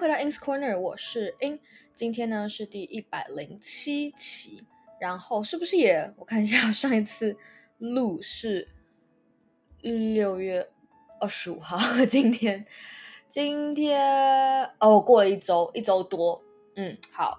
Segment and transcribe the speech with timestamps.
[0.00, 1.60] 回到 In's Corner，我是 In，
[1.92, 4.64] 今天呢是第一百零七期，
[4.98, 7.36] 然后是不是也我看一下，上一次
[7.76, 8.66] 录是
[9.82, 10.66] 六月
[11.20, 11.76] 二十五号，
[12.06, 12.64] 今天
[13.28, 16.42] 今天哦过了一周一周多，
[16.76, 17.38] 嗯，好，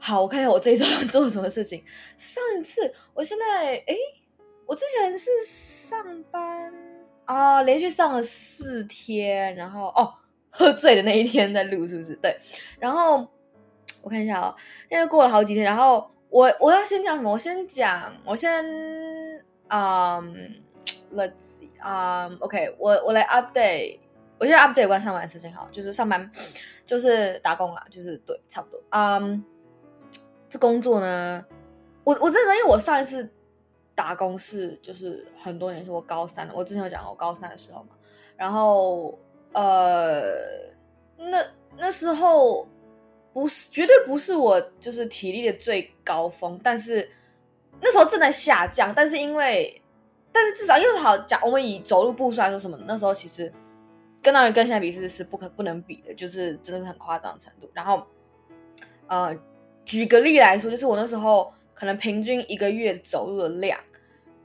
[0.00, 1.84] 好，我看一下我这一周做了什么事情。
[2.16, 3.96] 上一次我现在诶，
[4.66, 6.74] 我之前是上班
[7.26, 10.12] 啊，连续上了四天，然后哦。
[10.56, 12.16] 喝醉的那一天在录是不是？
[12.16, 12.34] 对，
[12.80, 13.26] 然后
[14.00, 14.54] 我看一下哦，
[14.88, 17.30] 现在过了好几天，然后我我要先讲什么？
[17.30, 18.64] 我先讲，我先
[19.68, 20.62] 嗯、
[21.14, 23.98] ，Let's see，嗯、，OK，我我来 update，
[24.38, 26.30] 我现在 update 关上班的事情哈，就是上班，
[26.86, 28.80] 就是打工啦，就是对，差不多。
[28.90, 29.44] 嗯、
[30.48, 31.44] 这工作呢，
[32.02, 33.28] 我我真的因为我上一次
[33.94, 37.90] 打工是就是很多年，是我高三的，我之前有讲过我高三的时候嘛，
[38.36, 39.18] 然后。
[39.56, 40.22] 呃，
[41.16, 41.42] 那
[41.78, 42.68] 那时候
[43.32, 47.08] 不是绝对不是我就是体力的最高峰，但是
[47.80, 49.80] 那时候正在下降，但是因为，
[50.30, 53.50] 但是至少因为好讲，我们以走路步数来说什么，那时候其实
[54.22, 57.70] 跟那人跟现在比是是不可不能比的，就是真的是很夸张的程度。
[57.72, 58.06] 然后，
[59.06, 59.34] 呃，
[59.86, 63.80] 举个例来说，就是我那时候可能平均一个月走路的量，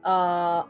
[0.03, 0.65] 呃，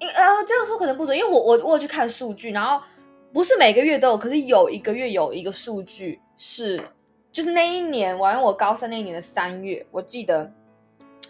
[0.00, 2.84] 因呃这样说可能不准，因为我我我有去看数据，然后。
[3.32, 6.82] 不是每个月都有，可是有一个月有一个数据是，
[7.30, 10.52] 就是那一年，完我高三那一年的三月，我记得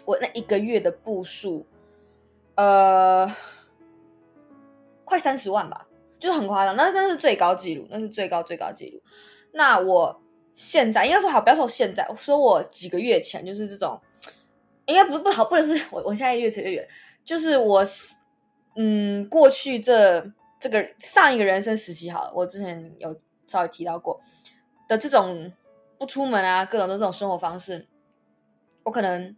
[0.03, 1.63] 我那一个月的步数，
[2.55, 3.31] 呃，
[5.05, 8.99] 快三十万吧，就是很夸张，那那是最高纪录，那是最高最高纪录。
[9.51, 10.19] 那我
[10.55, 14.01] 现在应该说好，不要说现在，说我几个月前就是这种，
[14.87, 16.87] 应该不不好，不能是我我现在越扯越远，
[17.23, 17.85] 就是我
[18.75, 20.31] 嗯过去这。
[20.61, 23.17] 这个上一个人生时期好，我之前有
[23.47, 24.21] 稍微提到过
[24.87, 25.51] 的这种
[25.97, 27.87] 不出门啊，各种的这种生活方式，
[28.83, 29.35] 我可能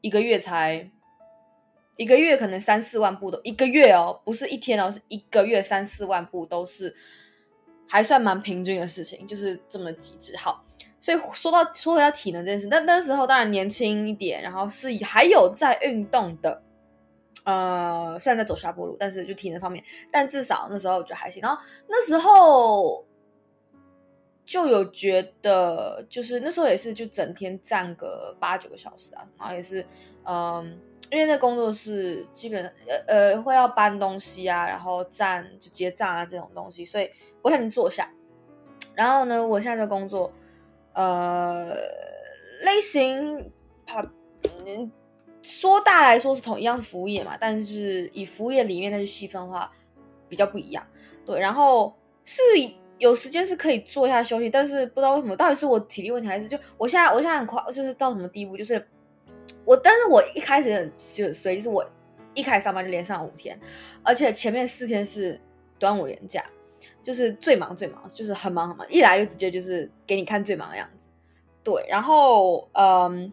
[0.00, 0.90] 一个月才
[1.96, 6.92] 一个月可能三四万步都一个月哦，不是一天哦，是一个月三四万步都是
[7.88, 10.36] 还算蛮平均的事情，就是这么极致。
[10.36, 10.64] 好，
[11.00, 16.60] 所以说到说回到体能这件事，但那时候当然年轻一点，然后是还有在运动的。
[17.46, 21.40] 呃，虽然在走下坡路，但是就体能方面，但至少那时候我觉得还行。
[21.40, 23.06] 然后那时候
[24.44, 29.86] 就有觉得，就是那时候也是就整天站个八九个小时啊，然后也是，
[30.24, 30.76] 嗯、
[31.12, 37.08] 因为那工作是基本上呃呃会要搬东西啊，然后站就结账啊这种东西，所以
[37.42, 38.10] 不太能坐下。
[38.96, 40.32] 然后呢，我现在的工作，
[40.94, 41.76] 呃，
[42.64, 43.52] 类型
[43.86, 44.02] 怕
[44.66, 44.90] 嗯。
[45.46, 49.70] 说大来说是同一样是服务业嘛，但是以服务业里面再去细分的话，
[50.28, 50.84] 比较不一样。
[51.24, 52.42] 对，然后是
[52.98, 58.84] 有时间是可以做一下休息，但是不知道为什么，到底是我体力问题，还是就我现在我现在很快，就是到什么地步，就是
[59.64, 61.88] 我，但是我一开始很就所以就是我
[62.34, 63.56] 一开始上班就连上五天，
[64.02, 65.40] 而且前面四天是
[65.78, 66.44] 端午连假，
[67.04, 71.06] 就是最忙最忙，就是很忙很忙，一来就直接就是给你看最忙的样子。
[71.62, 73.32] 对，然后嗯。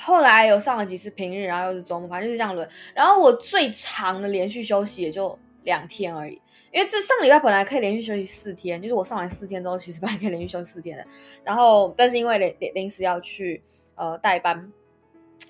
[0.00, 2.66] 后来有上了几次平日，然后又是周末，反正就是这样轮。
[2.94, 6.40] 然后我最长的连续休息也就两天而已，
[6.72, 11.06] 因为这上礼拜本来可以连续休息四天，就是我上完四天之后，其实本来可以连续休息四天的。
[11.44, 13.62] 然后，但是因为临临临时要去
[13.94, 14.72] 呃代班，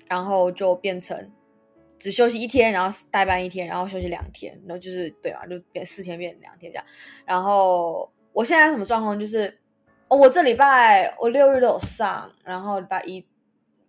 [0.09, 1.31] 然后就变成
[1.97, 5.45] 只休息一天，然后代班一天，然后休息两天，然后就是对啊？
[5.45, 6.85] 就变四天变两天这样。
[7.25, 9.17] 然后我现在什么状况？
[9.17, 9.57] 就是
[10.09, 13.25] 哦，我这礼拜我六日都有上，然后礼拜一。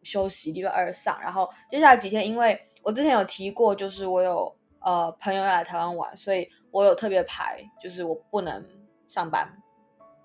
[0.02, 8.64] 休息，礼拜二上，然后接下来几天，因为我之前有提过，就是我有呃朋友要来台湾玩，所以我有特别排，就是我不能
[9.08, 9.48] 上班，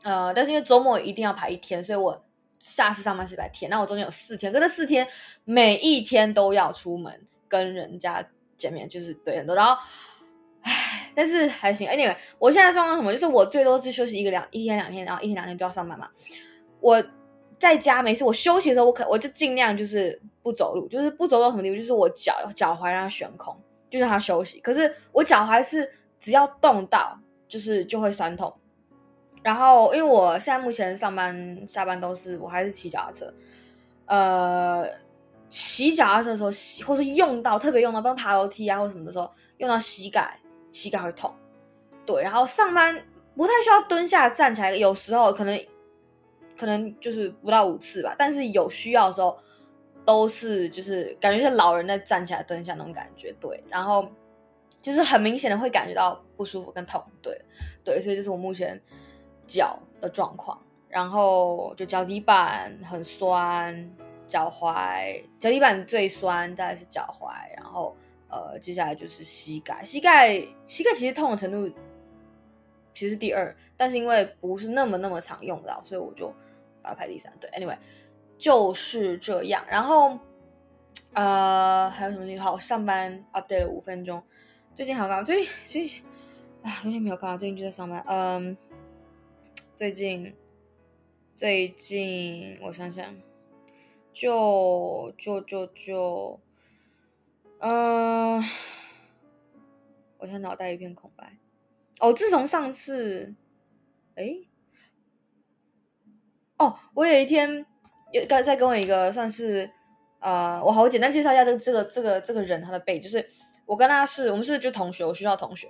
[0.04, 2.20] 呃，但是因为周末一定要排一天，所以我
[2.60, 5.08] 下次上班是白天，那我中间有四天，可这四天
[5.44, 9.80] 每一天都要出门跟人家见面，就是对很多，然后
[10.64, 16.10] 唉，但是还行，anyway，我现在状况什么，就是我最多是休息一个两一天两天，然后一天两天都要上班嘛，
[16.80, 17.04] 我。
[17.60, 23.56] 在家没事，我休息的时候，我可我就尽量就是不走路，就是不走到什么地方，就是我脚脚踝让它悬空，
[23.90, 24.60] 就是它休息。
[24.60, 28.54] 可是我脚踝是只要动到，就是就会酸痛。
[29.42, 33.34] 然后因为我现在目前上班下班都是我还是骑脚踏车，
[34.06, 34.88] 呃，
[35.50, 36.52] 骑脚踏车的时候，
[36.86, 39.28] 或是用到特别用到，比如爬楼梯啊或什么的时候，
[39.58, 40.40] 用到膝盖，
[40.72, 41.34] 膝盖会痛。
[42.06, 42.96] 对，然后上班
[43.36, 45.60] 不太需要蹲下站起来，有时候可能。
[46.58, 49.38] 可能就是不到五次吧，但是有需要的时候，
[50.04, 54.08] 都是就是感觉像老人在站起来蹲下那种感觉，对，然后
[54.82, 57.40] 就是很明显的会感觉到不舒服跟痛，对，
[57.84, 58.82] 对，所以这是我目前
[59.46, 63.90] 脚的状况，然后就脚底板很酸，
[64.26, 67.96] 脚踝脚底板最酸，再来是脚踝，然后
[68.30, 71.70] 呃接下来就是膝盖，膝盖膝盖其实痛的程度
[72.98, 76.34] 其实第二，但是因为不是那么那么常用到，所以我就
[76.82, 77.32] 把它排第三。
[77.40, 77.78] 对，anyway
[78.40, 80.18] 就是这样，然后
[81.14, 82.42] 呃还有什么情？
[82.42, 84.24] 好，上班 update 了五分钟，
[84.76, 85.24] 最近好干嘛？
[85.24, 86.04] 最近最近
[86.64, 88.58] 啊最近没有干嘛，最近就在上班，嗯。
[89.76, 90.34] 最近，
[91.36, 93.16] 最近我想想，
[94.12, 96.40] 就就就就，
[97.60, 98.44] 嗯、
[100.18, 101.38] 我现在脑袋一片空白。
[102.00, 103.34] 哦，自从上次，
[104.16, 104.36] 哎，
[106.58, 107.66] 哦，我有一天
[108.12, 109.70] 有刚在跟我一个算是，
[110.20, 113.28] 呃，我好简单介绍一下这个这个这个这个人他的背，就是
[113.66, 115.70] 我跟他是我们是就同学，我学校同学。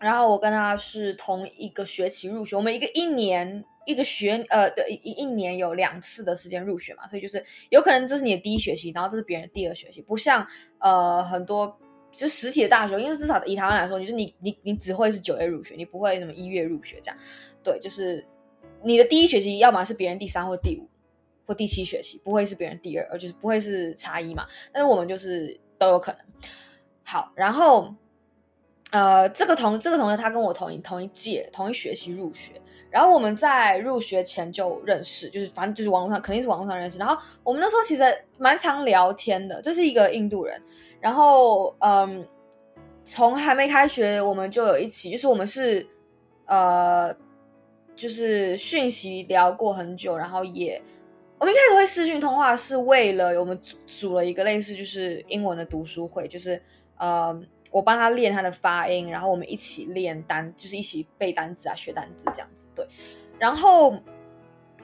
[0.00, 10.44] 然后我跟他是同一个学期入学，我们一个一年一个学呃对一一年有两次的时间入学嘛，所以就是有可能这是你的第一学期，然后这是别人的第二学期，不像
[10.78, 11.78] 呃很多
[12.12, 17.16] 就实体的大学，因为至少以台湾来说，就是你你你只会是九月入学，你不会什么一月入学这样，
[17.64, 18.24] 对，就是
[18.84, 20.88] 你的第一学期要么是别人第三或第五
[21.46, 26.20] 或第七学期，不会是别人第二，而就是不会是差一嘛，但是我们就是都有可能。
[27.02, 27.92] 好，然后。
[28.90, 32.60] 呃，这个同这个同学他跟我同一同一届同一学期入学，
[32.92, 36.98] 然后我们在入学前就认识，就是反正就是网络上肯定是网络上认识。
[36.98, 38.04] 然后我们那时候其实
[38.36, 39.62] 蛮常聊天的。
[39.62, 40.60] 这是一个印度人，
[41.00, 42.28] 然后嗯，
[43.02, 45.86] 从还没开学我们就有一起，就是我们是
[46.44, 47.16] 呃，
[47.96, 50.80] 就是讯息聊过很久，然后也
[51.38, 56.62] 我们一开始会视讯通话，是为了我们组组了一个类似就是英文的读书会，就是
[56.98, 57.42] 呃。
[57.72, 62.68] 我帮他练他的发音，然后我们一起练单，就是一起背单词啊，学单词这样子。
[62.74, 62.86] 对，
[63.38, 63.96] 然后，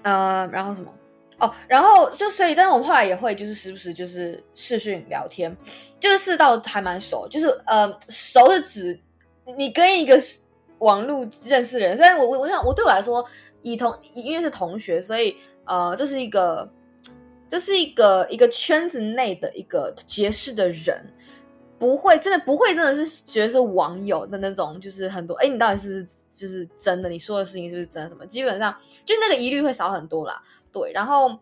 [0.02, 0.90] 呃，然后什么？
[1.38, 5.56] 哦，然后就所以，但是我们后来也会就是时不时就是视讯聊天，
[6.00, 9.00] 就是到还蛮熟，就是呃，熟是指
[9.56, 10.18] 你跟一个
[10.78, 13.24] 网络认识的人，虽然我我我想我对我来说，
[13.62, 15.36] 以同因为是同学，所以
[15.66, 16.68] 呃，这是一个
[17.48, 21.06] 这是一个一个圈子内的一个结识的人。
[21.78, 27.08] 不会，真的不会，真的是觉得是网友的那种，就是很多，哎，你到底是不是就是真的？
[27.08, 28.08] 你说的事情是不是真的？
[28.08, 28.26] 什么？
[28.26, 30.42] 基本上就那个疑虑会少很多啦。
[30.72, 31.38] 对，然后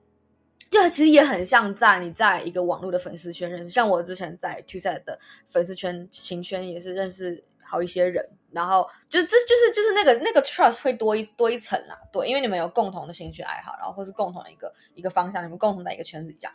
[0.70, 5.18] 就其实也很像在你在一个网络的粉丝圈认识，像我之前在 TwoSet 的
[5.48, 11.96] 粉丝圈、情圈也是认识好一些人，然后就这就是就是那个那个 trust 会多一多一层啦。
[12.12, 16.52] 对，因为你们有共同的兴趣爱好，然后或是共同的一个一个方向，你们共同在一个圈子里这样。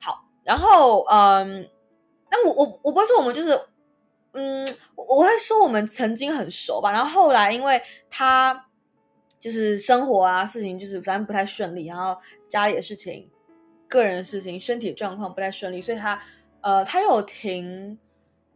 [0.00, 1.68] 好，然后嗯。
[2.30, 3.60] 但我我我不会说我们就是，
[4.32, 8.66] 嗯，我会说我们曾经很熟吧，然后后来因为他
[9.40, 12.16] 就是生活啊事情就是反正不太顺利，然后
[12.48, 13.28] 家里的事情、
[13.88, 16.22] 个人的事情、身体状况不太顺利，所以他
[16.60, 17.98] 呃他有停，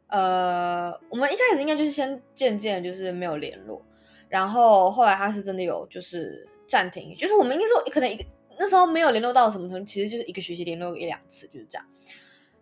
[0.08, 3.82] 呃我们一开始应该就是先渐渐就是没有联络，
[4.28, 8.24] 然后后来他是真的有就是暂停，就是我们应该说可能一个
[8.56, 11.84] 那时候没有联络到什么程度，其实就是一个学期联络一两次就是这样。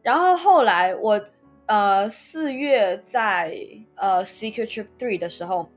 [0.03, 1.21] 然后后来我
[1.67, 3.57] 呃四月在
[3.95, 5.69] 呃 Secret Trip Three 的时候，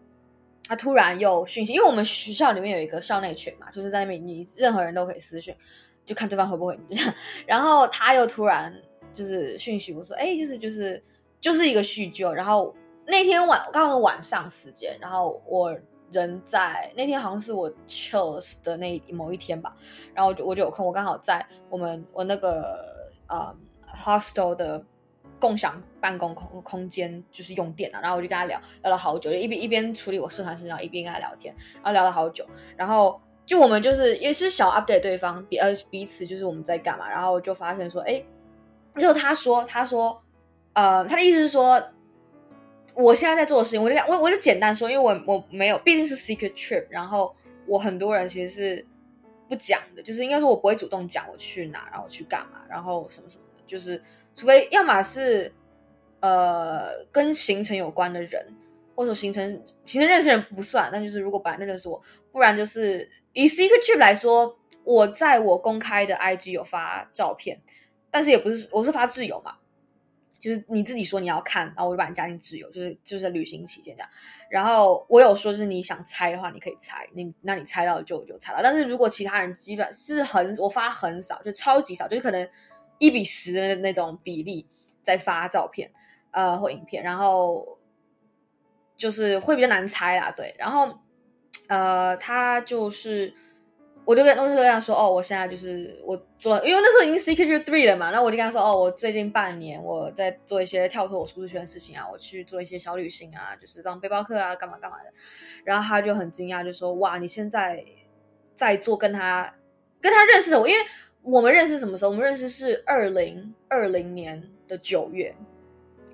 [0.68, 5.55] 他突然又讯息，因为我们学校里面有一个校内群嘛，就是在那边你任何人都可以私讯，
[6.03, 6.98] 就看对方回不回你。
[7.46, 8.74] 然后他又突然
[9.13, 11.00] 就是讯息我说，哎，就是就是
[11.39, 12.34] 就是一个叙旧。
[12.34, 15.77] 然后那天晚刚好是晚上时间，然后我
[16.12, 19.75] 人在那天好像是我 chills 的那某一天吧，
[20.15, 23.55] 然后我就我就有空，我刚好在我们我那个呃。
[23.96, 24.84] Hostel 的
[25.40, 32.46] 共享办公空空间就是用电脑，然后我就跟他聊聊了好久，就一边一边处理我社团事，然后一边跟他聊天，然后聊了好久，
[32.78, 38.24] 然后就我们就是也是小 update 对方彼呃彼此就是我们在干嘛，然后就发现说，哎，
[38.94, 40.22] 然后他说他说，
[40.74, 41.82] 呃，他的意思是说，
[42.96, 47.36] 我现在在做的事情，我就我我就简单说，因为我我没有，毕竟是 secret trip，然后
[47.68, 48.88] 我很多人其实是
[49.50, 53.44] 不讲的，就是应该说我不会主动讲我去哪，然后去干嘛，然后什么什么。
[53.65, 54.01] 就是，
[54.34, 55.53] 除非要么是，
[56.19, 58.45] 呃，跟行程有关的人，
[58.95, 67.60] 或者说行程行程认识人不算，但就是如果本来认识我，不然就是以 secret trip 来说，我在我公开的 IG 有发照片，
[68.10, 69.55] 但是也不是我是发自由嘛，
[70.39, 74.10] 就是你自己说你要看，然后我就把你加进自由，就是就是旅行期间这样。
[74.50, 82.50] 然后我有说是你想猜的话，你可以猜，你那你猜到就就猜到，但是如果其他人基本是很我发很少，就超级少，就是可能。
[83.00, 84.66] 一比十的那种比例
[85.02, 85.92] 在发照片，
[86.32, 87.78] 呃或影片，然后
[88.96, 90.56] 就是会比较难猜啦，对。
[90.58, 91.00] 然后
[91.68, 93.34] 呃，他就是。
[94.08, 105.12] 我就跟我就跟他说，哦，我现在就是我做，因为那时候已经 cqg three 了嘛，那我就跟他说，哦，我最近半年我在做一些跳脱我舒适圈的事情啊，我去做一些小旅行啊，就是当背包客啊，干嘛干嘛的。
[105.64, 107.84] 然后他就很惊讶，就说，哇，你现在
[108.54, 109.52] 在做跟他
[110.00, 110.86] 跟他认识的我，因为
[111.25, 112.12] 我们认识什么时候？
[112.12, 115.36] 我们认识是二零二零年的九月，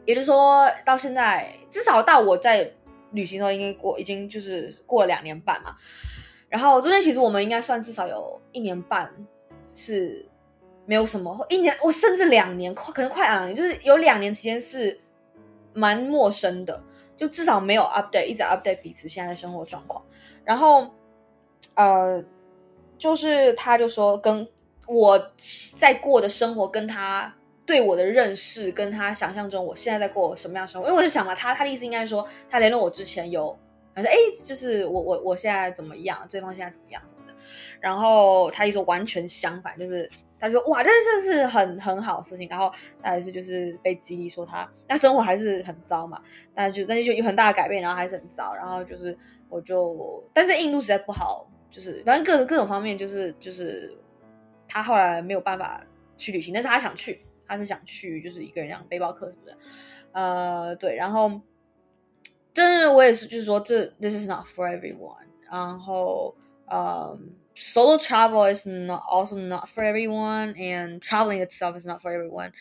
[0.06, 2.72] 也就是说到现在，至少到我在
[3.12, 5.75] 旅行的时候，应该过已经就是过了两年半嘛。
[6.48, 9.13] 然后中间其实我们应该算至少有一年半
[9.75, 10.25] 是
[10.86, 14.98] 没有什么，一年我甚至两年，可能快两年，就是有两年时间是
[15.74, 16.82] 蛮陌生的，
[17.18, 20.01] 就至少没有 update，一直 update 彼此现在的生活状况。
[20.46, 20.89] 然后
[21.75, 22.24] 呃，
[22.98, 24.48] 就是他就说跟
[24.94, 25.32] 我
[25.78, 27.34] 在过的生活，跟他
[27.66, 33.58] 对我的认识，跟他想象中我现在在过什么样的生活，因为我就想嘛，他他的意思应该说他联络我之前有。
[33.94, 36.18] 他说：“哎，就是我我我现在怎么样？
[36.30, 37.34] 对方现在怎么样什么的？”
[37.82, 42.72] 然后他一说完全相反，就是他说：“哇，但是这是很很好的事情。”然后
[43.04, 46.22] 他还是就是被激励说他那生活还是很糟嘛，
[46.56, 48.54] 但就但是就有很大的改变，然后还是很糟。
[48.56, 49.16] 然后就是
[49.50, 53.94] 我就，但是印度实在不好，就是反正各各种方面就是就是
[54.72, 55.84] 他后来没有办法
[56.16, 59.58] 去旅行，但是他想去，他是想去，就是一个人这样背包客什么的，
[60.13, 61.42] 呃，对，然后。
[62.54, 65.24] 真的，我也是，就是说，这 this is not for everyone。
[65.50, 66.36] 然后，
[66.66, 72.51] 嗯、，Solo travel is not also not for everyone, and traveling itself is not for everyone.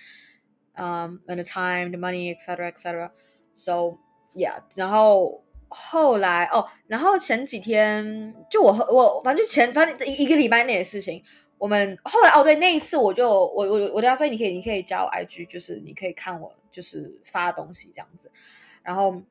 [0.76, 3.10] Um, and the time, the money, etc., etc.
[3.56, 3.98] So,
[4.36, 4.62] yeah.
[4.76, 11.24] 然后后来哦，然后前几天就我我反正就前反正一一个礼拜内的事情，
[11.60, 18.28] 我们后来哦对，那一次我就我我我跟他说，你可以你可以加我 IG，就是你可以看我就是发东西这样子，
[18.82, 19.22] 然后。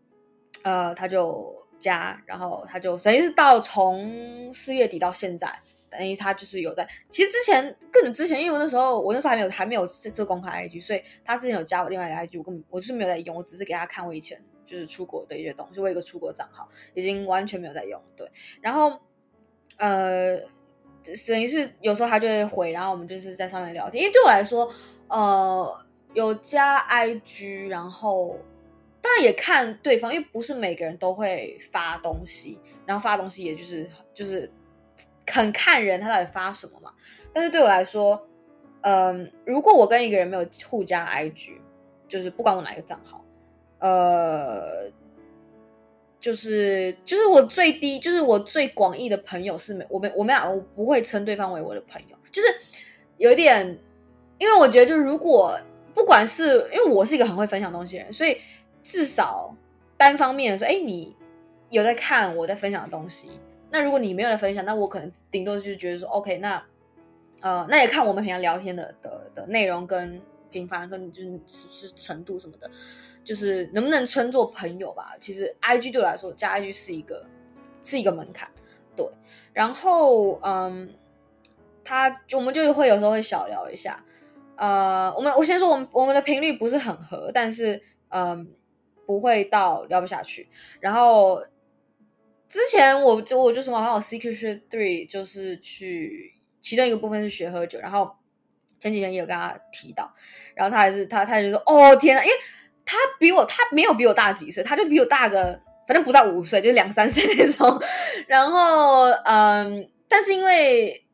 [0.63, 5.47] 呃，他就加，然后他就等于是到从四月底到现在，
[5.89, 6.85] 等于他就是有在。
[7.07, 18.01] 其实之前更之前，因为我那时候我那时候还没有还没有这公开 IG，所以他之前有加我另外一个 IG，我根本我就是没有在用，我只是给他看我以前就是出国的一些东西，我有一个出国账号，已经完全没有在用。
[18.17, 18.99] 对，然后
[19.77, 20.41] 呃，
[21.27, 24.01] 等于是有时候他就会回，然后我们就是在上面聊天。
[24.01, 24.71] 因为对我来说，
[25.07, 28.37] 呃，有加 IG，然后。
[29.01, 34.51] 当然也看对方，因为不是每个人都会发东西，然后发东西也就是就是
[35.25, 36.91] 很看人他到底发什么嘛。
[37.33, 38.27] 但是对我来说，
[38.81, 41.61] 嗯，如果我跟一个人没有互加 IG，
[42.09, 43.23] 就是不管我哪一个账号，
[43.79, 44.91] 呃，
[46.19, 52.47] 就是就是我最低就是我最广义的朋友是没我没我没有我不会称对方为我的朋友，就是
[53.17, 53.77] 有一点，
[54.37, 55.59] 因为我觉得就是如果
[55.93, 58.37] 不管是因为我是一个很会分享东西的人，所以。
[58.81, 59.53] 至少
[59.97, 61.13] 单方面说，哎，你
[61.69, 63.27] 有在看我在分享的东西。
[63.69, 66.63] 那如果你没有在分享，那我可能顶多就是觉得说，OK，那
[67.41, 72.71] 呃，那也看我们平常聊天的的的内容跟频繁跟就是是程度什么的，
[73.29, 75.15] 就是能不能称作朋友吧。
[75.19, 77.23] 其实 IG 对我来说，加 IG 是一个
[77.83, 78.49] 是一个门槛，
[78.95, 79.07] 对。
[79.53, 80.89] 然后嗯，
[81.83, 84.03] 他就我们就会有时候会小聊一下。
[84.55, 88.55] 呃，我们我先说我们我们的频率不是很合，但是嗯。
[89.05, 90.47] 不会到聊不下去，
[90.79, 91.43] 然后
[92.47, 98.07] 之前我就我就什么，好像 CQ three 就是去其中一个部分是学喝酒，然后
[98.79, 100.13] 前几天也有跟他提到，
[100.53, 102.35] 然后他还是他他就说哦天呐，因为
[102.89, 107.79] 他比我他没有比我大几岁，他就比我大个反正不到五岁，就两三岁那种，
[108.25, 111.05] 然后嗯，但是因为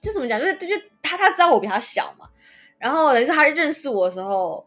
[0.00, 2.26] 就怎么讲，就是就就他他知道我比他小嘛，
[2.78, 4.66] 然后等于是他认识我的时候。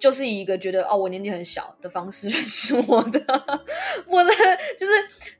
[0.00, 3.20] 就是以一个觉得哦，我年纪很小的方式 认识我的，
[4.06, 4.30] 我的
[4.74, 4.92] 就是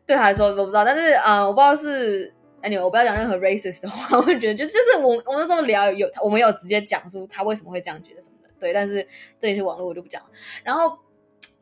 [0.04, 2.30] 对他来说我不知道，但是呃，我不知道是
[2.62, 9.06] anyway，我不要讲任何 racist 的话，我觉得就就是我我们那时候聊有我们有直接讲出他为什么会这样觉得什么，对，但是
[9.38, 10.28] 这也是网络我就不讲了。
[10.62, 10.96] 然后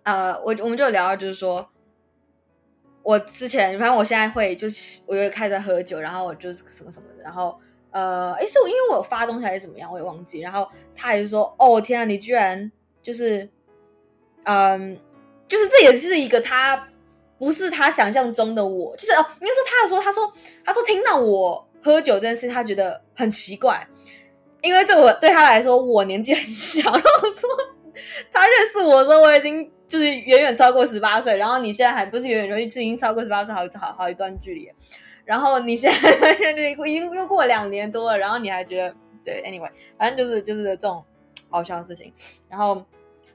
[0.02, 1.66] 呃，我我们就聊到就是说，
[3.02, 7.58] 我之前反正我现在会就是我又开始喝酒，然后我就是什么什么的，然后
[7.92, 10.40] 呃，诶，是我因为我有发东西还是怎么样，我也忘记。
[10.40, 12.70] 然后他也是说，哦天啊，你居然。
[13.00, 13.48] 就是，
[14.42, 14.98] 嗯，
[15.46, 16.88] 就是这也是一个他
[17.38, 23.86] 不是他想象中的我，就是哦，应该说他说他说他说听到我喝酒这件事，他觉得很奇怪，
[24.68, 27.48] 因为对我对他来说我年纪很小， 然后我说
[28.30, 34.70] 他认识我的时候我已经就是远远超过十八岁，然后你现在还不是远远，就是已经超过十八岁好好好一段距离，
[35.24, 38.94] 然后你现在现在 已经又过两年多了，然后你还觉得
[39.24, 41.02] 对，anyway，反正就是就是这种
[41.50, 42.12] 好笑的事情，
[42.48, 42.84] 然后。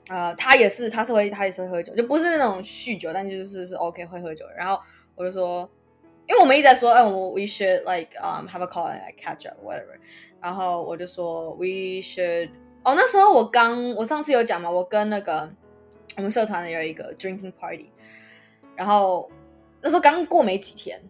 [0.09, 4.43] 呃，他也是，他是会，他也是会喝酒，就不是那种酗酒，但就是是 OK 会喝酒。
[4.53, 4.77] 然后
[5.15, 5.61] 我就说，
[6.27, 9.95] 因为我们一直在说，嗯，we should like um have a call and catch up whatever。
[10.43, 12.51] 然后我就说 we should。
[12.83, 15.49] 哦，那时候我刚我上次有讲嘛，我跟那个
[16.17, 17.89] 我们社团的有一个 drinking party，
[18.75, 19.31] 然后
[19.81, 21.01] 那时候刚过没几天，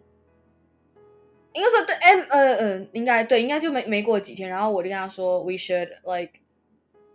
[1.52, 4.48] 应该说对，哎，呃呃，应该对，应该就没没过几天。
[4.48, 6.34] 然后我就跟他说 we should like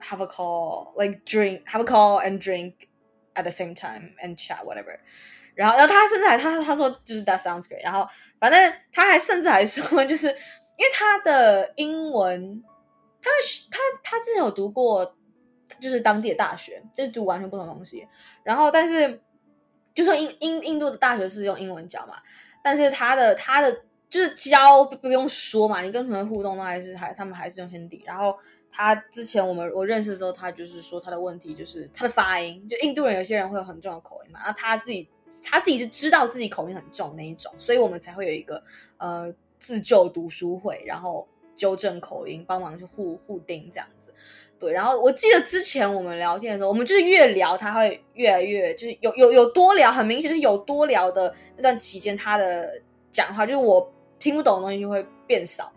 [0.01, 2.73] have a call like drink have a call and drink
[3.35, 4.99] at the same time and chat whatever。
[5.55, 7.83] 然后，然后他甚至还他他说就是 That sounds great。
[7.83, 8.05] 然后，
[8.39, 10.33] 反正他还甚至还说，就是
[10.79, 12.63] 因为他的英文，
[13.21, 13.29] 他
[13.69, 15.13] 他他之前有读过，
[15.77, 18.07] 就是当地的大学，就是读完全不同东西。
[18.43, 19.21] 然后，但是
[19.93, 22.15] 就说印印印度的大学是用英文教嘛，
[22.63, 23.69] 但是他的他的
[24.07, 28.01] 就是教不用说嘛，你跟同学互动都还是还他们还是用 Hindi。
[28.05, 28.37] 然后
[28.71, 35.09] 他之前我们我认识的时候，他就是说他的问题就是他的发音，就印度人有些人会有很重的口音嘛，然后他自己。
[35.43, 38.61] 他自己是知道自己口音很重那一种，所以我们才会有一个
[38.97, 44.11] 呃自救读书会，然后纠正口音，帮忙去互互钉这样子。
[44.57, 55.71] 对，然后我记得之前我们聊天的时候，我们就是越聊他会越来越就是有有有多聊，很明显是有多聊的那段期间，他的讲话就是我听不懂的东西就会变少。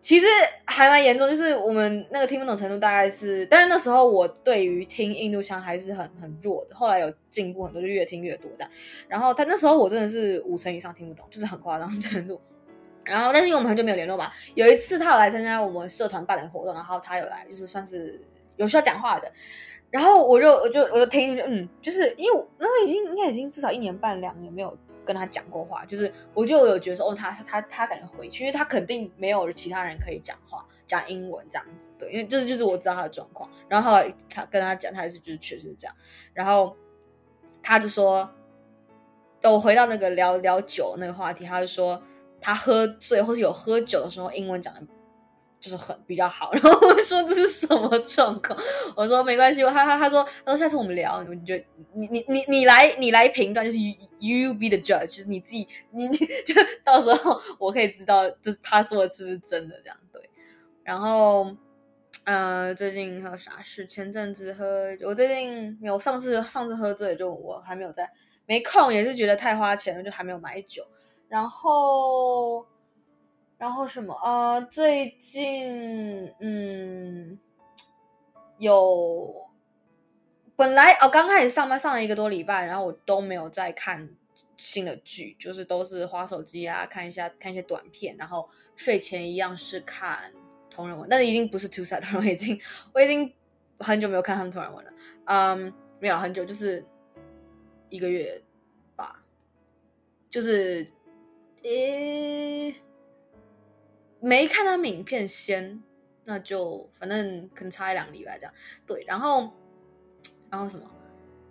[0.00, 0.26] 其实
[0.64, 8.70] 还蛮严重，就是我们那个听不懂程度大概是，但是那时候我对于听印度腔还是很很弱的，后来有进步很多，就越听越多这样。
[9.06, 12.40] 然后他那时候我真的是五成以上听不懂，就是很夸张程度。
[13.04, 18.18] 然后但是因为我们很久没有联络嘛，有一次他有来参加我们社团办的活动，然后他有来，就是算是
[18.56, 19.30] 有需要讲话的。
[19.90, 24.74] 然后我就我就我就听嗯，就是因为那时候已经应该已经至少一年半两年没有。
[25.04, 33.48] 跟他讲过话，就是我就有觉得说，哦，他他他感觉回去，因为他肯定没有其他人可以讲话讲英文这样子，对，因为这就是我知道他的状况。
[33.68, 35.94] 然后后来他跟他讲，他还是就是确实是这样。
[36.32, 36.76] 然后
[37.62, 38.28] 他就说，
[39.40, 42.02] 等我回到那个聊聊酒那个话题，他就说
[42.40, 44.80] 他喝醉或是有喝酒的时候，英文讲的。
[45.60, 48.58] 就是很比较好， 然后我说这是什么状况？
[48.96, 51.54] 我说没关系，他他他说他说下次我们聊，我就
[51.92, 60.30] 你你你你来你来评断，就是 you you be the judge，就是你自己你你就到时候我可以知道，就是他说的是不是真的这样对。
[60.82, 61.54] 然后
[62.24, 63.86] 呃，最近还有啥事？
[63.86, 68.10] 前阵子喝，我最近没有，上次上次喝醉就我还没有在
[68.46, 70.82] 没空，也是觉得太花钱了，就还没有买酒。
[71.28, 72.59] 然后。
[73.86, 74.62] 什么啊、呃？
[74.62, 77.38] 最近嗯，
[78.58, 79.48] 有
[80.56, 84.08] 本来哦，刚开始上班上了一个多礼拜，然后我都没有在看
[84.56, 90.32] 新的剧，就是都是花手机啊，看一下看一些短片，然后睡前一样是看
[90.70, 92.60] 同人文，但是已经不是 Two Side 同人文，已经
[92.92, 93.32] 我已经
[93.78, 94.92] 很久没有看他们同人文了，
[95.24, 96.84] 嗯，没有很久，就是
[97.88, 98.42] 一个月
[98.96, 99.24] 吧，
[100.28, 100.86] 就是
[101.62, 102.74] 诶。
[104.20, 105.82] 没看他影片先，
[106.24, 108.52] 那就反正可能差一两礼拜这样。
[108.86, 109.50] 对，然后，
[110.50, 110.90] 然后什么？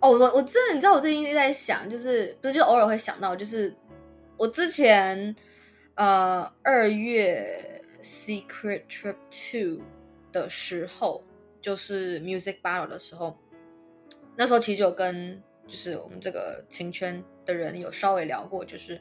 [0.00, 3.74] 哦，我我真的你知道，我最近一直在想，就是不是就偶尔会想到，就是
[4.38, 5.36] 我之前
[5.96, 9.84] 呃二月 Secret Trip Two
[10.32, 11.22] 的时候，
[11.60, 13.36] 就是 Music Battle 的时候，
[14.36, 18.98] 那时候其实有跟就是我们这个情圈的人有稍微聊过，就是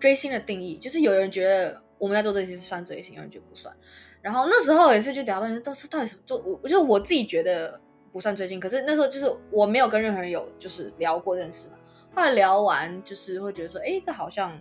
[0.00, 1.80] 追星的定义，就是有人觉得。
[2.00, 3.76] 我们在做这些是算追星，有人觉得不算。
[4.22, 6.22] 然后那时候也是就聊半天，到是到底什么？
[6.24, 7.78] 就我就我自己觉得
[8.10, 11.74] 不算追星，可是那时候就是我没有跟任何人有就是聊过认识嘛。
[12.14, 14.58] 后来聊完就是会觉得说，哎，这好像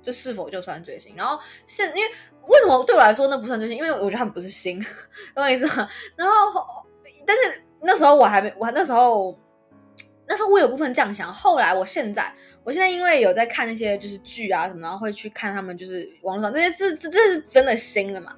[0.00, 1.12] 这是否就算追星？
[1.16, 2.08] 然后现因为
[2.46, 3.76] 为什么对我来说那不算追星？
[3.76, 4.80] 因为我觉得他们不是星，
[5.34, 5.88] 懂我意思吗？
[6.14, 6.64] 然后
[7.26, 9.36] 但是那时候我还没，我那时候
[10.28, 11.32] 那时候我有部分这样想。
[11.32, 12.32] 后来我现在。
[12.62, 18.36] 我现在因为有在看那些就是剧啊什么，然后会去看他们就是网络上那些是这这是真的新的嘛？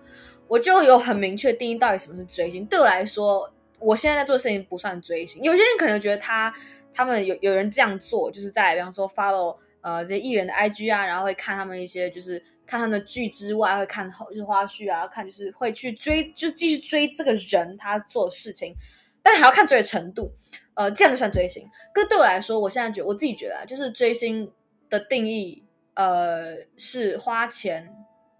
[0.48, 2.64] 我就有很明确定义到底什么是追星。
[2.66, 5.42] 对我来说，我现在在做的事情不算追星。
[5.42, 6.54] 有些人可能觉得他
[6.94, 18.74] 他们有有人这样做，就是在比方说 follow 呃这些艺人的 IG 啊，然后会看他们一些就是看他们的剧之外，会看后就是花絮啊，看就是会去追，就继续追这个人他做的事情，
[19.22, 20.30] 但是还要看追的程度。
[20.74, 21.68] 呃，这样就算追星。
[21.92, 24.50] 可对我来说，我现在觉我自己觉得啊，就是追星
[24.88, 27.94] 的定义，呃，是花钱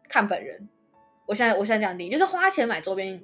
[0.08, 0.68] 看本人。
[1.26, 3.22] 我现在我现在这样定义，就是花钱买周边，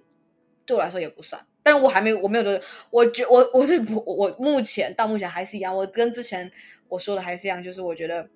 [0.64, 1.44] 对我来说也不算。
[1.62, 6.50] 但是我还没有，我没有觉得，我觉我我是不，我目前到目前还是一样，我跟之前
[6.88, 8.26] 我说的还是一样，就是我觉得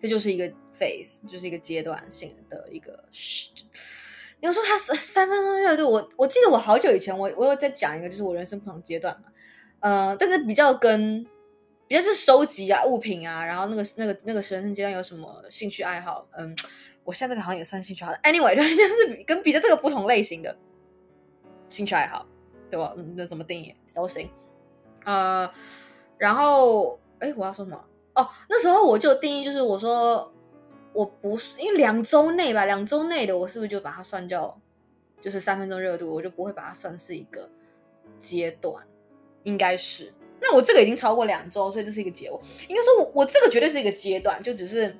[0.00, 0.48] 这就是一个
[0.78, 3.04] phase，就是一个阶段性的一个。
[4.40, 9.24] 你要说他三三分钟热度，我我记得我好久以前我我有在讲一个，就是我人生不同阶段嘛。
[9.80, 11.24] 呃，但是比较跟
[11.86, 16.26] 比较是收集啊物品啊，然后那个那个那个学生阶段有什么兴趣爱好？
[16.36, 16.54] 嗯，
[17.04, 18.14] 我现在这个好像也算兴趣爱好。
[18.22, 20.56] Anyway，就是 跟别的这个不同类型的
[21.68, 22.26] 兴趣爱好，
[22.70, 22.92] 对吧？
[22.96, 24.28] 嗯，那怎么定义都行。
[25.04, 25.50] 呃，
[26.18, 27.84] 然后哎，我要说什么？
[28.14, 30.32] 哦，那时候我就定义就是我说
[30.92, 34.60] 我不是因为两周内吧，两周内的我是不是就把它算叫
[35.20, 36.12] 就是三分钟热度？
[36.12, 37.48] 我就不会把它算是一个
[38.18, 38.84] 阶段，
[39.44, 40.12] 应该是。
[40.40, 42.38] 那我这个已经超过两周，所以这是一个结尾。
[42.68, 44.96] 应该说我，我这个绝对是一个阶段，就只是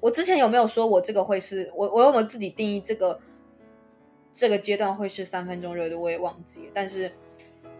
[0.00, 3.18] 我之前有没有说我这个会是我我有没有自己定义这个
[4.32, 6.72] 这个阶段会是三分钟热度，我也忘记了。
[6.74, 7.10] 但是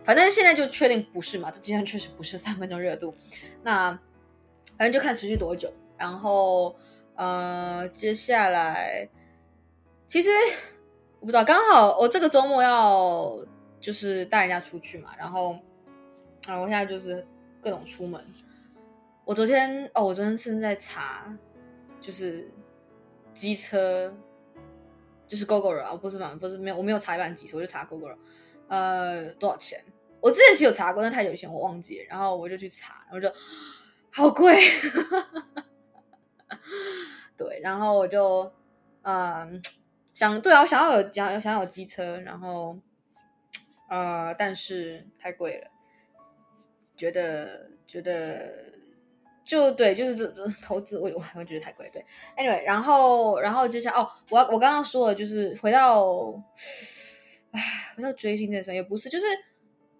[0.02, 3.14] 反正现在就确定不是嘛，这阶段确实不是三分钟热度。
[3.62, 3.90] 那
[4.78, 5.70] 反正就看持续多久。
[5.98, 6.74] 然后
[7.14, 9.08] 呃，接下来
[10.06, 10.30] 其实
[11.20, 13.38] 我不知道，刚好我这个周末要
[13.82, 15.58] 就是带人家出去嘛，然后。
[16.48, 16.56] 啊！
[16.56, 17.24] 我现在就是
[17.60, 18.20] 各种出门。
[19.24, 21.32] 我昨天哦，我昨天正在查，
[22.00, 22.52] 就是
[23.32, 24.12] 机车，
[25.24, 26.34] 就是 Gogoro 啊，不是嘛？
[26.34, 28.16] 不是没有，我没有查一般机车，我就查 Gogoro。
[28.66, 29.80] 呃，多少钱？
[30.20, 32.06] 我之前其实有查过，但太久以前我忘记了。
[32.08, 33.32] 然后我就去查，我就
[34.10, 34.60] 好贵。
[37.38, 38.52] 对，然后我就
[39.02, 39.62] 嗯
[40.12, 42.76] 想，对啊，我想要有想要想要有机车，然后
[43.92, 45.68] 呃，但是太贵了。
[46.96, 48.72] 觉得觉得
[49.44, 51.90] 就对，就是这这投资，我我我觉得太贵。
[51.92, 52.02] 对
[52.38, 56.06] ，anyway，然后然后接下来哦，我我刚刚说的就是回到，
[57.50, 57.60] 唉，
[57.96, 59.26] 回到追星这事也不是，就是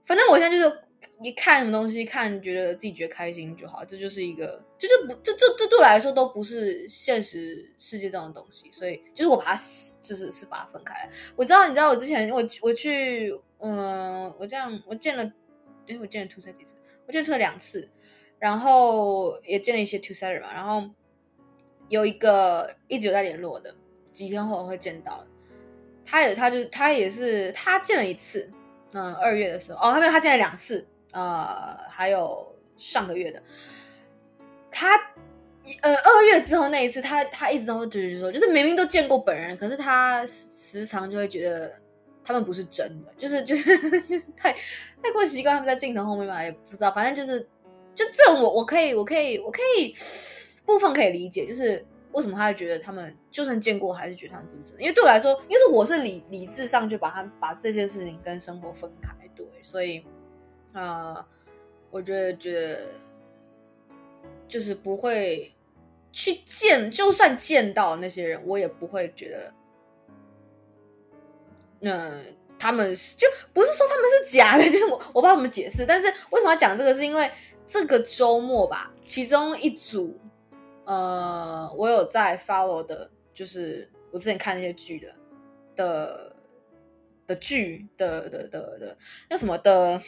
[0.04, 0.78] 反正我现在就是
[1.22, 9.54] 一看什么东西，看觉得自己觉得开心就好，这就是一个，就是不这这这对我来说都不是现实世界这种东西，所以就是我把它
[10.00, 11.10] 就是是把它分开来。
[11.34, 15.32] 我知道，你知道我之前我我去嗯，我这样我见了，
[15.86, 16.74] 对我见了 2set 几次。
[17.06, 17.88] 我见了两次，
[18.38, 20.88] 然后也见了一些 two side 嘛，然后
[21.88, 23.74] 有一个一直有在联络的，
[24.12, 25.26] 几天后会见到。
[26.04, 28.48] 他也，他就他也是，他见了一次，
[28.92, 33.42] 嗯，二月的时候，哦，他没有，他见了两次，呃，还有上个月的，
[34.70, 34.96] 他，
[35.80, 41.81] 呃，二月之后那一次，他他一直都就是说，就是明明都见过本人，可是他时常就会觉得。
[42.24, 44.52] 他们不是真的，就是就是就是太
[45.02, 47.40] 太过习惯他们在镜头后面嘛，也不知道，反正就是
[47.94, 49.92] 就这我我可以我可以我可以
[50.64, 60.04] 部分可以理解，就是为什么他会觉得他们就算见过还是觉得他们不是真的，因为对我来说，因为我是理理智上就把他把这些事情跟生活分开，对，所以
[60.72, 61.26] 啊、
[61.90, 62.86] 我觉得觉得
[64.48, 65.52] 就是不会
[66.12, 69.52] 去见，就算见到那些人，我也不会觉得。
[71.82, 72.24] 嗯，
[72.58, 75.84] 他们就不是说他们是假的， 就是我我帮他们解释。
[75.84, 76.94] 但是为什么要讲这个？
[76.94, 77.28] 是因为
[77.66, 80.16] 这个周末吧，其中一组，
[80.84, 85.14] 呃，我有在 follow 的，就是我之前看那些剧的
[85.74, 86.36] 的
[87.26, 88.96] 的剧的的的的
[89.28, 90.00] 那什么的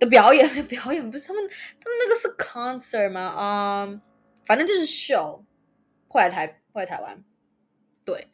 [0.00, 3.20] 的表演 表演，不是他们他们那个是 concert 吗？
[3.20, 4.00] 啊、
[4.44, 5.44] 反正就是 show，
[6.08, 7.22] 会来台会来台湾，
[8.04, 8.26] 对，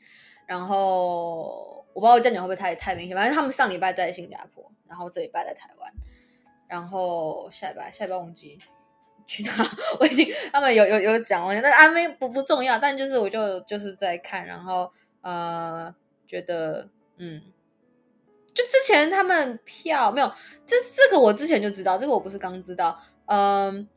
[0.47, 1.80] 然后。
[1.93, 5.93] 我不知道我这样讲会不会太太明显，反正他们上礼拜在新加坡，然后这礼拜在台湾，
[6.67, 8.59] 然后下礼拜下礼拜忘记
[9.27, 9.51] 去哪，
[9.99, 14.91] 我已经他们有有有讲完，但安没不不重要，但就是我就就是在看，然后
[15.23, 15.95] 呃
[16.27, 17.43] 觉得嗯，
[18.55, 20.33] 就之前他们票没有，
[20.67, 23.89] 这这个我之前就知道，这个我不是刚知道，嗯。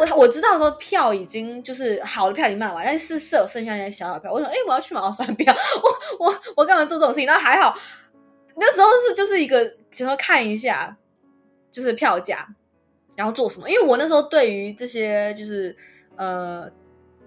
[0.00, 4.32] 我我知道说票已经就是好的票已经卖完，但是是有剩下那些小小票。
[4.32, 5.54] 我说，哎，我要去买我算票。
[6.18, 7.26] 我我我干嘛做这种事情？
[7.26, 7.76] 那还好，
[8.56, 10.96] 那时候是就是一个，只能看一下，
[11.70, 12.48] 就是票价，
[13.14, 13.68] 然后做什么。
[13.68, 15.76] 因为我那时候对于这些就是
[16.16, 16.66] 呃，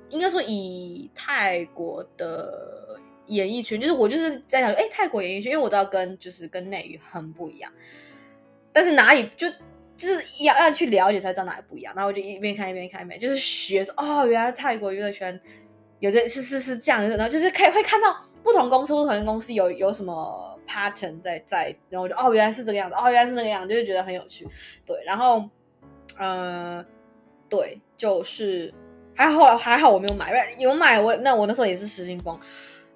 [0.09, 7.71] 应该说以泰国的演艺圈，就是我就是在想，哎，泰国演艺圈，因为我知道跟就是跟内娱很不一样，
[8.71, 9.47] 但是哪里就。
[9.95, 15.39] 就是要要去了解才知道哪里不一样，然后我就一边看一边看一边，就是学说哦，原来泰国娱乐圈
[15.99, 24.47] 有的是是是这样的，然后就是可以会看到不同公司不同公司有有什么 pattern 在在，然后我就哦原来是这个样子，哦原来是那个样子，就是觉得很有趣，
[24.85, 25.47] 对，然后
[26.17, 26.83] 呃
[27.47, 28.73] 对，就是
[29.15, 32.37] 还好还好我没有买，因为有买我那我那时候也是失心疯，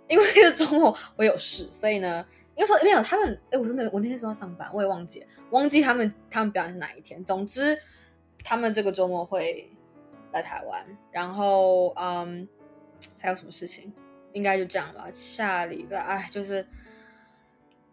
[0.07, 2.25] 因为那个周末我有事，所以呢。
[2.57, 7.23] 因为说没有他们，哎，我真的我那天说要上班，我也忘记，忘记他们他们表演是哪一天。
[7.23, 7.79] 总之，
[8.43, 9.71] 他们这个周末会
[10.33, 12.47] 来台湾，然后嗯，
[13.19, 13.93] 还有什么事情？
[14.33, 15.07] 应该就这样吧。
[15.11, 16.65] 下礼拜哎，就是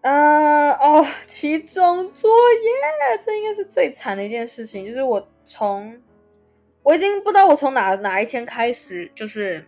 [0.01, 4.87] 呃，哦，期中作业，这应该是最惨的一件事情。
[4.87, 6.03] 就是我从
[6.83, 9.67] 我已经不知道我从哪哪一天开始，就是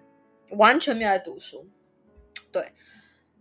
[0.51, 1.67] 完全没有来读书。
[2.53, 2.73] 对，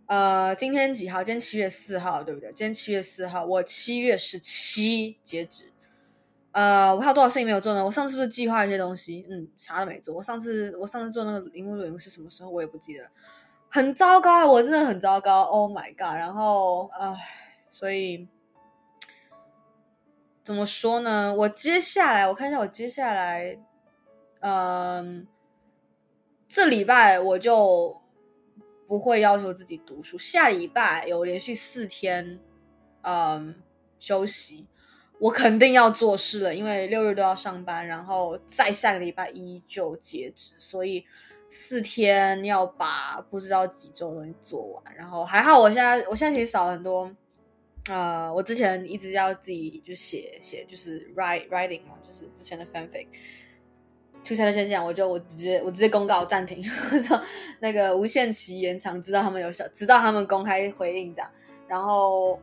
[0.06, 1.22] 呃，今天几号？
[1.22, 2.48] 今天七月四号，对不对？
[2.52, 5.72] 今天七月四号，我七月十七截止。
[6.52, 7.84] 呃，我还有多少事情没有做呢？
[7.84, 9.26] 我上次是不是计划一些东西？
[9.28, 10.14] 嗯，啥都没做。
[10.14, 12.50] 我上次我上次做那个荧幕录影是什么时候？
[12.50, 13.10] 我也不记得了。
[13.68, 15.42] 很糟糕啊，我真的很糟糕。
[15.42, 16.16] Oh my god！
[16.16, 17.14] 然后，唉，
[17.68, 18.28] 所以
[20.44, 21.34] 怎么说呢？
[21.34, 23.58] 我接下来我看一下，我接下来，
[24.40, 25.26] 嗯，
[26.46, 28.00] 这礼拜我就
[28.86, 30.16] 不会要求自己读书。
[30.16, 32.38] 下礼拜有连续四天，
[33.02, 33.54] 嗯，
[33.98, 34.66] 休息。
[35.18, 41.02] 我肯定要做事了，因为六日都要上班，然后再下个礼拜一就截止，所以
[41.48, 44.94] 四天要把不知道几周的东西做完。
[44.94, 47.10] 然后还好，我现在我现在其实少了很多，
[47.88, 53.06] 呃，我之前一直要自己就写写，就是 write writing 嘛，就是之前的 fanfic。
[54.26, 56.62] 出差的现象，我就我直接我直接公告暂停，
[57.02, 57.20] 说
[57.60, 61.30] 那个无限期延长，直到他们有效，直到他们公开回应这样，
[61.68, 62.40] 然后。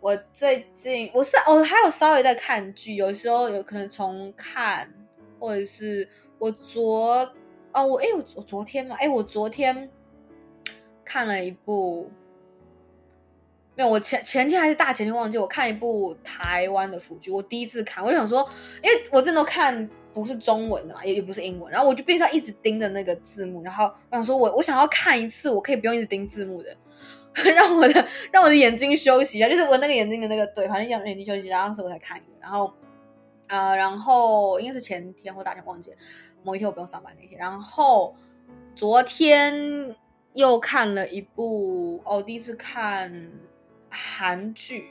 [0.00, 4.86] 我最近我是我还有稍微在看剧，有时候有可能重看，
[5.40, 6.06] 或者是
[6.38, 7.26] 我昨
[7.72, 9.88] 哦我哎我我昨天嘛哎我昨天
[11.06, 12.10] 看了一部，
[13.74, 18.46] 没有我前前天还是大前天忘记我看一部台湾的腐剧，我第一次看，我就想说，
[18.82, 26.74] 因为我真的看不是中文的嘛，也也不是英文，然后我就必须要一直盯着那个字幕，然后我想说我我想要看一次，我可以不用一直盯字幕的。
[27.52, 32.26] 让我的让我的眼睛休息一下，就是我那个眼睛的那个对，反正让眼睛休息一下，然后所以我才看一个。
[32.40, 32.72] 然后，
[33.48, 35.96] 呃，然后应该是前天或大天忘记了，
[36.44, 37.36] 某一天我不用上班那天。
[37.36, 38.14] 然后
[38.76, 39.96] 昨天
[40.34, 43.32] 又看了一部哦，第一次看
[43.90, 44.90] 韩剧，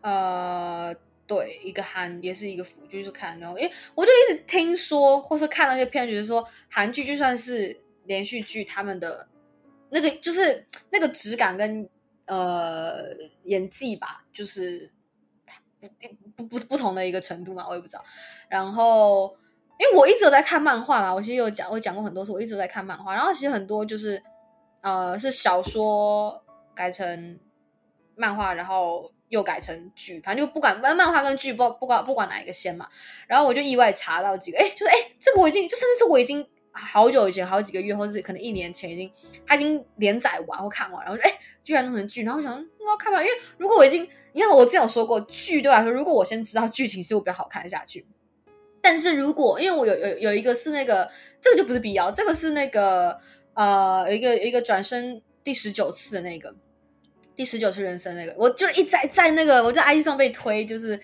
[0.00, 0.94] 呃，
[1.30, 3.38] 对，一个韩也是一个腐剧，就是看。
[3.38, 9.28] 然后，因为我就一直听说或是看那些片，就是说韩剧就算是连续剧，他们的。
[9.92, 11.88] 那个就是那个质感跟
[12.26, 13.12] 呃
[13.44, 14.90] 演技吧，就是
[15.80, 15.88] 不
[16.36, 18.04] 不不不同的一个程度嘛，我也不知道。
[18.48, 19.36] 然后
[19.78, 23.14] 因为我一直有在看漫画嘛，我其实有讲我讲过很多次，我一直在看漫画。
[23.14, 24.20] 然后其实很多就是
[24.80, 26.40] 呃是小说
[26.74, 27.38] 改成
[28.14, 32.86] 漫画，然后又改成剧，反正就不管漫漫画跟剧不不管不管哪一个先嘛。
[33.26, 36.46] 然后我就意外查到几个，哎，就是哎这个我已经就甚至是我已经。
[36.72, 39.10] 好久以前，好几个月，或者是可能一年前，已经
[39.44, 48.06] 他已经连载完或看完，然后就哎，居然弄成剧，然后我想我要看吧，因为如果我已经，你看我之前有说过，剧对我来说，如果我先知道剧情，是我比较好看下去。
[48.80, 53.18] 但是如果因为我有有有一个是那个，这个就不是必要，这个是那个
[53.54, 56.54] 呃，一个一个转身第十九次的那个
[57.40, 61.00] 第十九次人生那个，我就一在在那个我在 IG 上被推，就是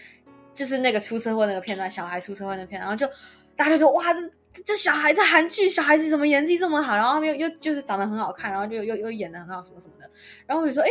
[0.53, 3.09] 就是那个出车祸那个片段，小孩出车祸那片，然后就
[3.57, 4.21] 大家就说哇这。
[4.65, 6.97] 这小孩子韩剧，小孩子怎么演技这么好？
[6.97, 10.11] 然后又又就是长得很好看，然后就又又演的很好，什么什么的。
[10.47, 10.89] 然后我就说，哎，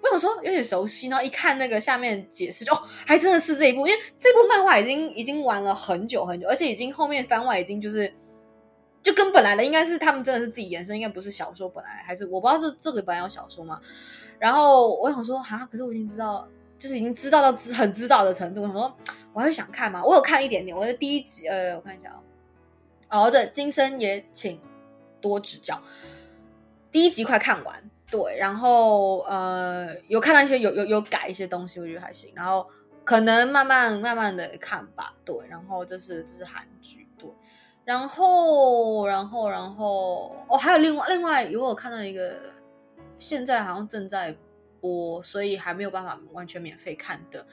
[0.00, 1.06] 我想说有点熟悉。
[1.06, 8.12] 然后一看那个下面解释，就哦，还真的是这一部，因为这部漫画已经已经玩了很久很久，而且已经后面番外已经就是
[9.00, 13.80] 就跟本来的应该是他们真的是自己延伸，应该不是小说本来还是我不知道是这个本来有小说吗？
[14.38, 16.46] 然后我想说，哈，可是我已经知道，
[16.78, 18.62] 就是已经知道到知很知道的程度。
[18.62, 18.96] 我想说，
[19.32, 20.04] 我还会想看吗？
[20.04, 22.20] 我有看一点点，我的第一集，呃，我看一下哦。
[23.26, 24.60] 哦，对，今生也请
[25.20, 25.80] 多指教。
[26.90, 32.32] 第一集快看完，对，然后呃，有看到一些有有有改一些东西，我觉得还行。
[32.34, 32.66] 然后
[33.04, 35.36] 可能慢慢慢慢的看吧，对。
[35.48, 37.28] 然后这是这是韩剧，对。
[37.84, 42.36] 然后然后然后哦，还有另外另外，如果我看到一个
[43.18, 44.36] 现在好像正在
[44.80, 47.46] 播，所以还没有办法完全免费看的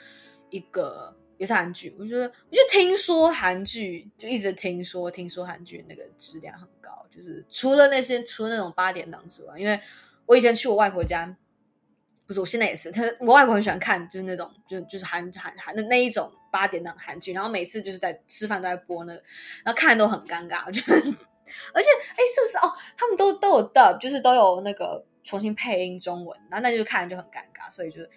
[0.50, 1.16] 一个。
[1.38, 9.82] 也是韩剧，我觉得，我就听说韩剧，就一直听说，听说韩剧那个质量很高，就是除了那些，除了那种八点档之外，因为
[10.28, 11.36] 我以前去我外婆家，
[12.28, 19.24] 不是，我现在也是，他我外婆很喜欢看，就是那种，就就是韩韩韩的那一种八点档韩剧，然后每次就是在吃饭都在播那个，
[19.66, 20.94] 然后看都很尴尬，我觉得，
[21.74, 22.72] 而且，哎，是不是哦？
[22.96, 28.10] 他们都都有 dub，就是都有那个重新配音中文，然后那就看就很尴尬，所以就是。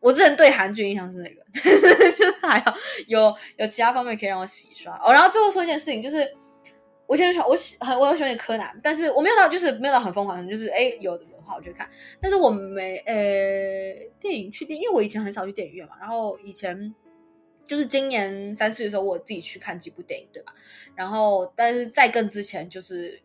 [0.00, 2.74] 我之前对韩剧印象是那个， 就是还好
[3.06, 5.10] 有有其他方面可以让我洗刷哦。
[5.10, 6.30] 然后最后说一件事情，就是
[7.06, 11.88] 我现在喜我喜很我很喜欢柯南，但是我没有到就是没有到很疯狂，就是哎有的话我就看，
[12.20, 13.14] 但是我没呃
[14.20, 15.94] 电影去电，因为我以前很少去电影院嘛。
[15.98, 16.94] 然后以前
[17.64, 20.52] 就是今年三四月的时候，我自己去看几部电影，对吧？
[20.94, 23.18] 然后但是在更之前，就是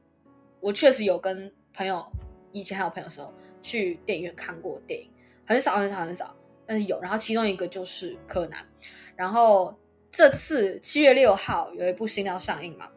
[0.62, 2.10] 我确实有跟朋友
[2.52, 5.10] 以前还有朋友时候去电影院看过电影。
[5.46, 6.36] 很少很少很少，
[6.68, 7.02] 但是有。
[7.02, 8.64] 然后其中一个就是柯南，
[9.16, 9.76] 然后
[10.12, 12.88] 这次七月六号有一部新要上映嘛，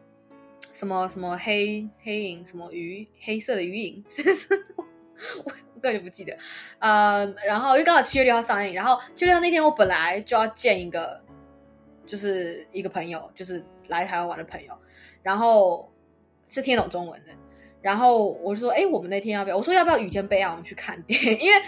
[0.71, 4.47] 什么什么黑黑影什么鱼黑色的鱼影，是不是？
[4.77, 4.85] 我
[5.45, 6.37] 我根本就不记得。
[6.77, 11.19] 呃，然后因为刚好七月六号上映，然后七月六号那天我本来就要见一个，
[12.05, 14.77] 就是一个朋友，就是来台湾玩的朋友，
[15.23, 15.91] 然后
[16.47, 17.31] 是听懂中文的。
[17.83, 19.57] 然后我就说，哎，我们那天要不要？
[19.57, 21.37] 我说要不要雨天备案，我们去看电影？
[21.43, 21.61] 因为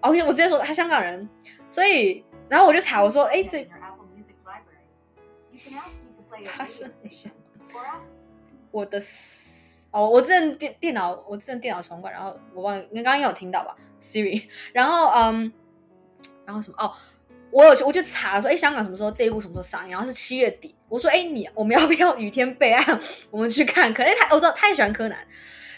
[0.00, 1.26] ，OK，我直接说他香港人，
[1.70, 3.64] 所以，然后我就查，我说，哎，这
[6.44, 7.30] 他是谁？
[8.72, 8.98] 我的，
[9.92, 15.52] 哦，我之前电电脑，我之前电脑重关，然后我忘了，你刚刚有听到吧？Siri，然后，嗯，
[16.44, 16.76] 然后什么？
[16.78, 16.92] 哦，
[17.52, 19.90] 我有，我就查说，哎，香港什么时候这一部什么时候上映？
[19.90, 20.74] 然后是七月底。
[20.88, 23.00] 我说，哎，你我们要不要雨天备案？
[23.30, 25.18] 我们去看，可能他我知道他也喜欢柯南。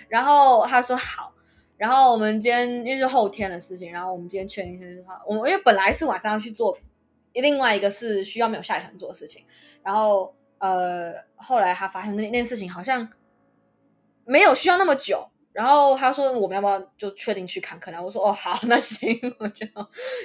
[0.08, 1.34] 然后他说好，
[1.76, 6.78] 然后我们今天因为是后天的事情，然后我们今天确定就是他，我们因为本来是晚上要去做，
[7.32, 9.44] 另外一个是需要没有下场做的事情，
[9.82, 13.08] 然后呃后来他发现那那件事情好像
[14.24, 17.80] 没有需要那么久，然后他说我们要不要就确定去看？
[17.80, 19.66] 可能我说哦好， 那行，我就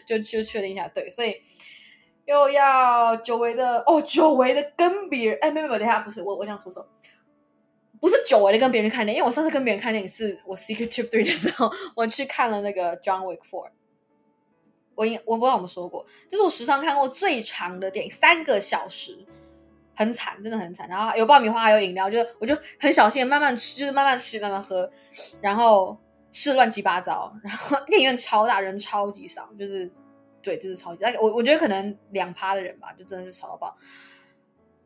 [0.06, 1.36] 就就确定一下，对，所以
[2.26, 6.86] 又要久违的哦，久违的跟别人哎没有没有，等一下不是我我想说说。
[8.02, 13.72] 不是久违的跟别人看电影，因为我上次跟别人看电影是我 Secret Trip Three 的时候，我去看了那个 John Wick Four。
[14.96, 19.18] 我应我不知道我们说过，这是我史上看过最长的电影，三个小时，
[20.00, 20.88] 很惨，真的很惨。
[20.88, 24.90] 然后有爆米花，还有饮料，就我就很小心慢慢吃，就是慢慢吃，慢慢喝，
[25.42, 25.98] 然后
[26.32, 27.36] 吃乱七八糟。
[27.44, 29.92] 然后电影院超大，人超级少，就是
[30.42, 31.04] 对，真的超级。
[31.20, 33.78] 我我觉得可能两趴的人吧，就真的是少到爆。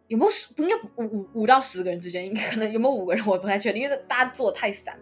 [0.08, 0.32] 有没有？
[0.56, 4.98] 不应该五五五到十个人之间，应该可能有没有五个人，我不太确定，因为大家坐的太散。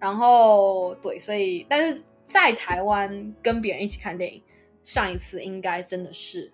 [0.00, 4.42] 然后对，所以但是在台湾跟别人一起看电影，
[4.82, 6.52] 上一次应该真的是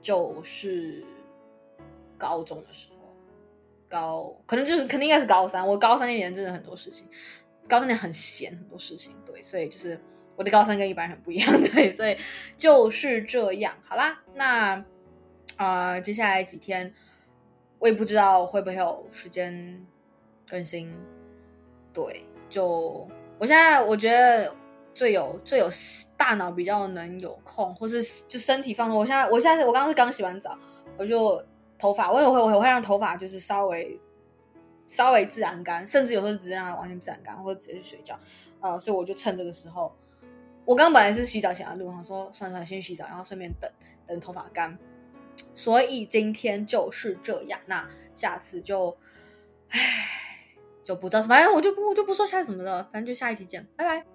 [0.00, 1.04] 就是
[2.22, 3.08] 高中的时候，
[3.88, 5.66] 高可能就是肯定应该是高三。
[5.66, 7.06] 我高三那年真的很多事情，
[7.68, 9.16] 高三那年很闲，很多事情。
[9.26, 10.00] 对，所以就是
[10.36, 12.16] 我的高三跟一般人不一样，对，所以
[12.56, 13.74] 就是这样。
[13.82, 14.84] 好啦，那
[15.56, 16.94] 啊、接下来几天。
[17.78, 19.84] 我也不知道会不会有时间
[20.48, 20.88] 更新，
[21.92, 23.08] 对，就
[23.40, 24.54] 我现在我觉得
[24.94, 25.68] 最有最有
[26.16, 28.96] 大脑比较能有空，或是就身体放松。
[28.96, 30.56] 我现在我现在我刚刚是刚洗完澡，
[30.96, 31.44] 我就
[31.82, 34.00] 头发我也会我会会让头发就是稍微
[34.86, 38.16] 稍微自然干，甚至有时候直接让它完全自然干，或者直接去睡觉。
[38.60, 39.92] 呃，所以我就趁这个时候，
[40.64, 43.68] 我刚本来是洗澡前的录，我说算了算了，先洗澡，然后顺便等
[44.06, 44.78] 等头发干。
[45.54, 48.96] 所以今天就是这样，那下次就，
[49.70, 49.80] 唉，
[50.84, 54.11] 就不知道什么，反正我就不我就不说下次怎么了，反正就下一期见，拜拜。